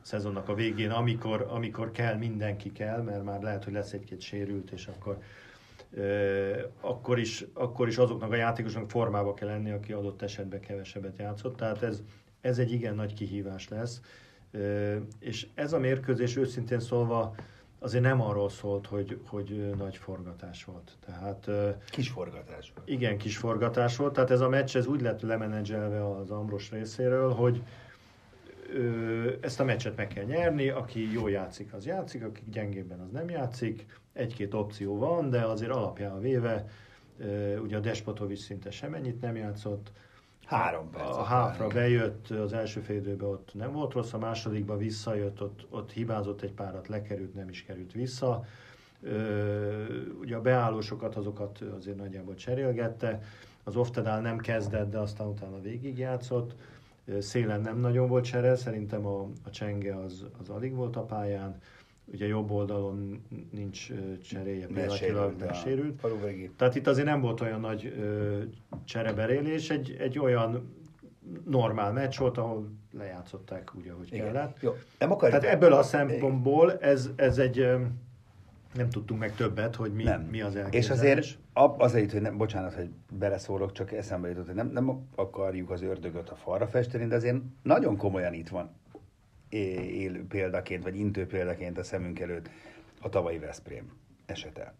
[0.02, 4.72] szezonnak a végén, amikor, amikor kell, mindenki kell, mert már lehet, hogy lesz egy-két sérült,
[4.72, 5.18] és akkor
[6.82, 11.56] akkor is, akkor is azoknak a játékosoknak formába kell lenni, aki adott esetben kevesebbet játszott.
[11.56, 12.04] Tehát ez,
[12.46, 14.02] ez egy igen nagy kihívás lesz.
[15.20, 17.36] És ez a mérkőzés őszintén szólva
[17.80, 20.92] azért nem arról szólt, hogy, hogy nagy forgatás volt.
[21.06, 21.50] Tehát
[21.90, 22.74] Kis forgatás.
[22.86, 27.34] igen, kis forgatás volt, tehát ez a meccs ez úgy lett lemenedzselve az Ambros részéről,
[27.34, 27.62] hogy
[28.74, 33.12] ö, ezt a meccset meg kell nyerni, aki jó játszik, az játszik, aki gyengébben, az
[33.12, 33.86] nem játszik.
[34.14, 36.66] Egy-két opció van, de azért alapján véve,
[37.20, 39.92] ö, ugye a Despotovics szinte semennyit nem játszott.
[40.46, 44.78] Három percet A háfra bejött, az első fél időben ott nem volt rossz, a másodikban
[44.78, 48.46] visszajött, ott, ott hibázott egy párat, lekerült, nem is került vissza.
[49.02, 49.84] Ö,
[50.20, 53.22] ugye a beállósokat, azokat azért nagyjából cserélgette.
[53.64, 56.56] Az Oftedál nem kezdett, de aztán utána végigjátszott.
[57.20, 61.62] Szélen nem nagyon volt csere, szerintem a, a csenge az, az alig volt a pályán.
[62.06, 63.88] Ugye jobb oldalon nincs
[64.24, 66.02] cseréje, pillanatilag megsérült.
[66.58, 67.94] Tehát itt azért nem volt olyan nagy
[68.86, 70.74] csereberélés, egy, egy olyan
[71.46, 74.26] normál meccs volt, ahol lejátszották úgy, ahogy Igen.
[74.26, 74.58] kellett.
[74.62, 75.40] Jó, nem akarjuk.
[75.40, 77.68] Tehát ebből a szempontból ez, ez egy,
[78.74, 80.22] nem tudtunk meg többet, hogy mi, nem.
[80.22, 81.02] mi az És elképzelés.
[81.02, 85.70] azért ab, azért, hogy nem, bocsánat, hogy beleszólok, csak eszembe jutott, hogy nem, nem akarjuk
[85.70, 88.70] az ördögöt a falra festeni, de azért nagyon komolyan itt van
[89.50, 92.50] élő példaként, vagy intő példaként a szemünk előtt
[93.02, 93.92] a tavalyi Veszprém
[94.26, 94.74] esete.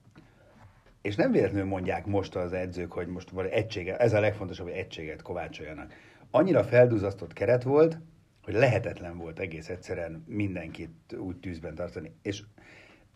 [1.02, 4.76] És nem véletlenül mondják most az edzők, hogy most van egysége, ez a legfontosabb, hogy
[4.76, 5.94] egységet kovácsoljanak.
[6.32, 7.98] Annyira felduzasztott keret volt,
[8.44, 12.12] hogy lehetetlen volt egész egyszerűen mindenkit úgy tűzben tartani.
[12.22, 12.44] És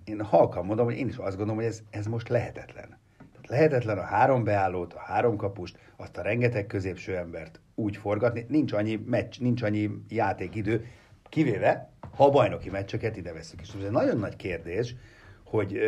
[0.03, 2.97] én halkan mondom, hogy én is azt gondolom, hogy ez, ez most lehetetlen.
[3.17, 8.45] Tehát lehetetlen a három beállót, a három kapust, azt a rengeteg középső embert úgy forgatni,
[8.47, 10.85] nincs annyi meccs, nincs annyi játékidő,
[11.29, 13.61] kivéve, ha a bajnoki meccseket ide veszük.
[13.61, 14.95] És ez egy nagyon nagy kérdés,
[15.43, 15.79] hogy,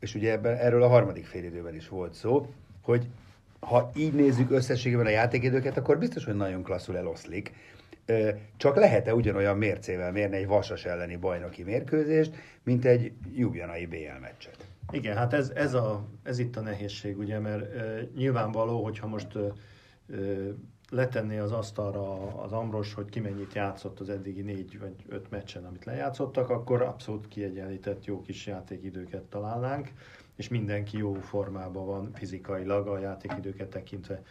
[0.00, 3.06] és ugye ebben, erről a harmadik félidőben is volt szó, hogy
[3.60, 7.52] ha így nézzük összességében a játékidőket, akkor biztos, hogy nagyon klasszul eloszlik.
[8.56, 14.66] Csak lehet-e ugyanolyan mércével mérni egy Vasas elleni bajnoki mérkőzést, mint egy Jubjanai BL meccset?
[14.90, 19.36] Igen, hát ez, ez, a, ez itt a nehézség, ugye, mert e, nyilvánvaló, hogyha most
[19.36, 19.40] e,
[20.92, 25.64] letenné az asztalra az Ambros, hogy ki mennyit játszott az eddigi négy vagy öt meccsen,
[25.64, 29.92] amit lejátszottak, akkor abszolút kiegyenlített jó kis játékidőket találnánk,
[30.36, 34.22] és mindenki jó formában van fizikailag a játékidőket tekintve.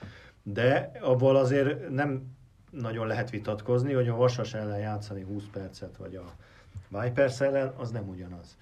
[0.44, 2.24] De abból azért nem
[2.70, 6.34] nagyon lehet vitatkozni, hogy a Vasas ellen játszani 20 percet, vagy a
[7.02, 8.58] Vipers ellen, az nem ugyanaz.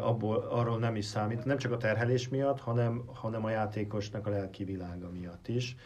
[0.00, 4.30] Abból, arról nem is számít, nem csak a terhelés miatt, hanem, hanem a játékosnak a
[4.30, 5.76] lelki világa miatt is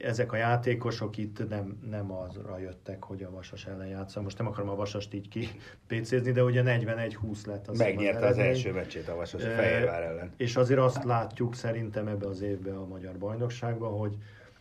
[0.00, 4.22] ezek a játékosok itt nem, nem azra jöttek, hogy a Vasas ellen játszom.
[4.22, 8.38] Most nem akarom a Vasast így kipécézni, de ugye 41-20 lett az Megnyerte az, az
[8.38, 10.32] első meccsét a Vasas a Fehérvár ellen.
[10.36, 14.16] És azért azt látjuk szerintem ebbe az évben a magyar bajnokságban, hogy,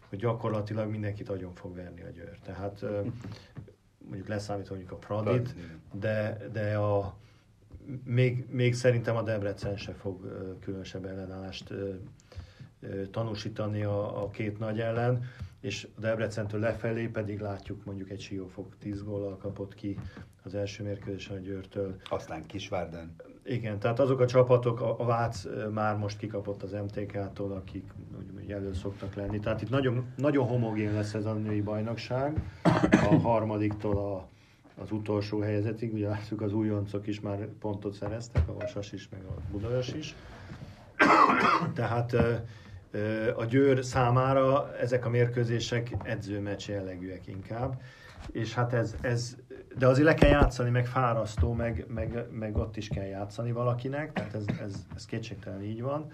[0.10, 2.38] hogy gyakorlatilag mindenkit nagyon fog verni a győr.
[2.44, 2.86] Tehát
[3.98, 5.56] mondjuk leszámítva mondjuk a Pradit,
[5.94, 7.16] de, de a,
[8.04, 10.20] még, még szerintem a Debrecen se fog
[10.60, 11.74] különösebb ellenállást
[13.12, 15.24] tanúsítani a, a két nagy ellen,
[15.62, 20.00] és a Debrecentől lefelé pedig látjuk mondjuk egy Siófok 10 góllal kapott ki
[20.44, 21.96] az első mérkőzésen a Győrtől.
[22.10, 23.16] Aztán Kisvárden.
[23.44, 27.92] Igen, tehát azok a csapatok, a, a Vác már most kikapott az MTK-tól, akik
[28.38, 29.40] úgy, elő szoktak lenni.
[29.40, 32.44] Tehát itt nagyon, nagyon homogén lesz ez a női bajnokság,
[32.92, 34.28] a harmadiktól a,
[34.82, 39.22] az utolsó helyezetig, ugye látjuk az újoncok is már pontot szereztek, a Vasas is, meg
[39.24, 40.16] a Budajos is.
[41.74, 42.16] Tehát
[43.36, 47.82] a Győr számára ezek a mérkőzések edzőmeccs jellegűek inkább,
[48.32, 49.36] és hát ez, ez,
[49.78, 54.14] de azért le kell játszani, meg fárasztó, meg, meg, meg ott is kell játszani valakinek,
[54.14, 56.12] tehát ez, ez, ez kétségtelen így van,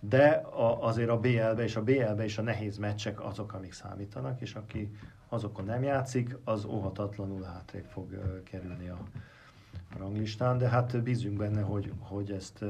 [0.00, 4.40] de a, azért a BL-be és a BL-be és a nehéz meccsek azok, amik számítanak,
[4.40, 4.90] és aki
[5.28, 8.08] azokon nem játszik, az óhatatlanul hátrébb fog
[8.44, 8.98] kerülni a,
[9.98, 12.64] ranglistán, de hát bízunk benne, hogy, hogy ezt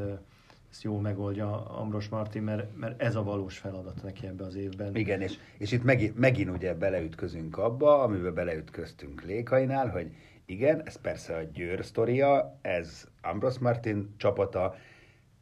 [0.77, 4.97] ezt jól megoldja Ambros Martin, mert, mert ez a valós feladat neki ebbe az évben.
[4.97, 10.11] Igen, és, és itt megint, megint ugye beleütközünk abba, amiben beleütköztünk Lékainál, hogy
[10.47, 14.75] igen, ez persze a Győr sztoria, ez Ambros Martin csapata,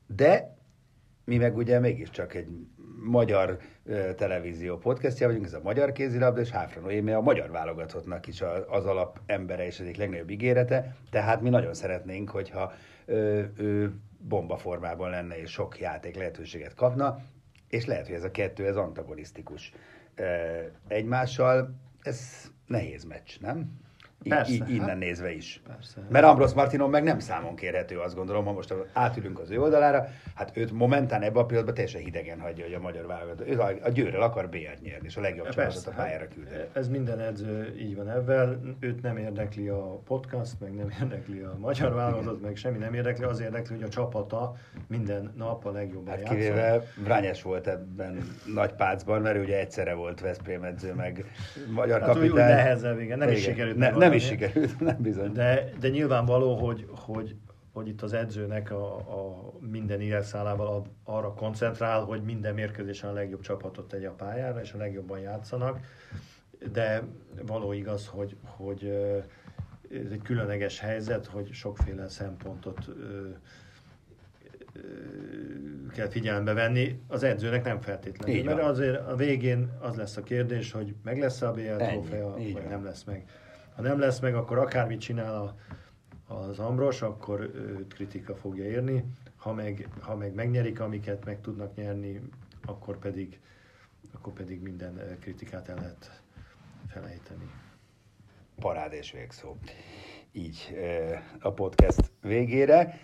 [0.06, 0.56] de
[1.24, 2.48] mi meg ugye mégiscsak egy
[3.02, 3.58] magyar
[4.16, 8.86] televízió podcastja vagyunk, ez a magyar kézilabda, és Háfra Noémi a magyar válogatottnak is az
[8.86, 12.72] alap embere és egyik legnagyobb ígérete, tehát mi nagyon szeretnénk, hogyha
[13.06, 13.94] ő, ő
[14.28, 17.18] bomba formában lenne, és sok játék lehetőséget kapna,
[17.68, 19.72] és lehet, hogy ez a kettő, ez antagonisztikus
[20.88, 21.74] egymással.
[22.02, 23.82] Ez nehéz meccs, nem?
[24.28, 25.60] Persze, I- innen hát, nézve is.
[25.66, 26.00] Persze.
[26.08, 30.08] Mert Ambros Martinon meg nem számon kérhető, azt gondolom, ha most átülünk az ő oldalára,
[30.34, 33.44] hát őt momentán ebben a pillanatban teljesen hidegen hagyja, hogy a magyar válogató.
[33.44, 36.56] Ő a győrrel akar BR nyerni, és a legjobb csapatot a pályára küldeni.
[36.56, 38.76] Hát ez minden edző így van ebben.
[38.80, 43.24] Őt nem érdekli a podcast, meg nem érdekli a magyar válogatott, meg semmi nem érdekli.
[43.24, 44.56] Az érdekli, hogy a csapata
[44.86, 46.28] minden nap a legjobban hát.
[46.28, 48.18] Kivéve Vrányes volt ebben
[48.54, 51.24] nagy pácban, mert ugye egyszerre volt Veszprém edző, meg
[51.74, 52.30] magyar hát kapitány.
[52.30, 53.18] Úgy, úgy nehezebb, igen.
[53.18, 53.40] Nem igen.
[53.40, 53.76] is sikerült.
[53.76, 55.32] Ne, nem is sikerült, nem bizony.
[55.32, 57.36] De, de nyilvánvaló, hogy, hogy,
[57.72, 63.40] hogy itt az edzőnek a, a minden íreszálával arra koncentrál, hogy minden mérkőzésen a legjobb
[63.40, 65.80] csapatot tegye a pályára, és a legjobban játszanak.
[66.72, 67.02] De
[67.46, 68.84] való igaz, hogy, hogy
[69.90, 72.88] ez egy különleges helyzet, hogy sokféle szempontot
[75.92, 78.44] kell figyelembe venni, az edzőnek nem feltétlenül.
[78.44, 82.52] Mert azért a végén az lesz a kérdés, hogy meg lesz a BL trófea, vagy
[82.52, 82.62] van.
[82.68, 83.24] nem lesz meg.
[83.74, 85.54] Ha nem lesz meg, akkor akármit csinál a,
[86.34, 89.04] az Ambros, akkor őt kritika fogja érni.
[89.36, 92.20] Ha meg, ha meg megnyerik, amiket meg tudnak nyerni,
[92.66, 93.40] akkor pedig,
[94.12, 96.22] akkor pedig minden kritikát el lehet
[96.88, 97.50] felejteni.
[98.60, 99.56] Parád és végszó.
[100.32, 100.78] Így
[101.40, 102.98] a podcast végére.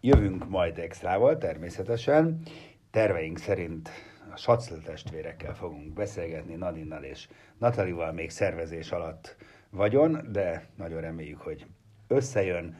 [0.00, 2.42] Jövünk majd extrával természetesen.
[2.90, 3.90] Terveink szerint
[4.32, 9.36] a Sacl testvérekkel fogunk beszélgetni, Nadinnal és Natalival még szervezés alatt
[9.70, 11.66] vagyon, de nagyon reméljük, hogy
[12.06, 12.76] összejön,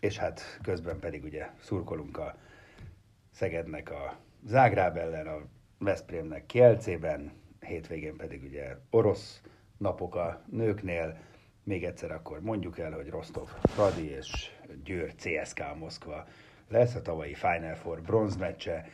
[0.00, 2.36] és hát közben pedig ugye szurkolunk a
[3.30, 5.38] Szegednek a Zágráb ellen, a
[5.78, 9.42] Veszprémnek Kielcében, hétvégén pedig ugye orosz
[9.76, 11.18] napok a nőknél.
[11.62, 14.50] Még egyszer akkor mondjuk el, hogy Rostov Fradi és
[14.84, 16.26] Győr CSK Moszkva
[16.68, 18.86] lesz a tavalyi Final Four bronzmeccse.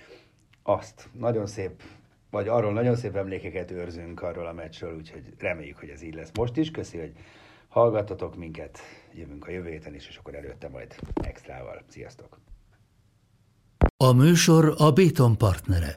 [0.62, 1.82] Azt nagyon szép
[2.32, 6.30] vagy arról nagyon szép emlékeket őrzünk arról a meccsről, úgyhogy reméljük, hogy ez így lesz
[6.34, 6.70] most is.
[6.70, 7.12] Köszi, hogy
[7.68, 8.78] hallgattatok minket,
[9.14, 11.82] jövünk a jövő héten is, és akkor előtte majd extrával.
[11.88, 12.38] Sziasztok!
[13.96, 15.94] A műsor a Béton partnere.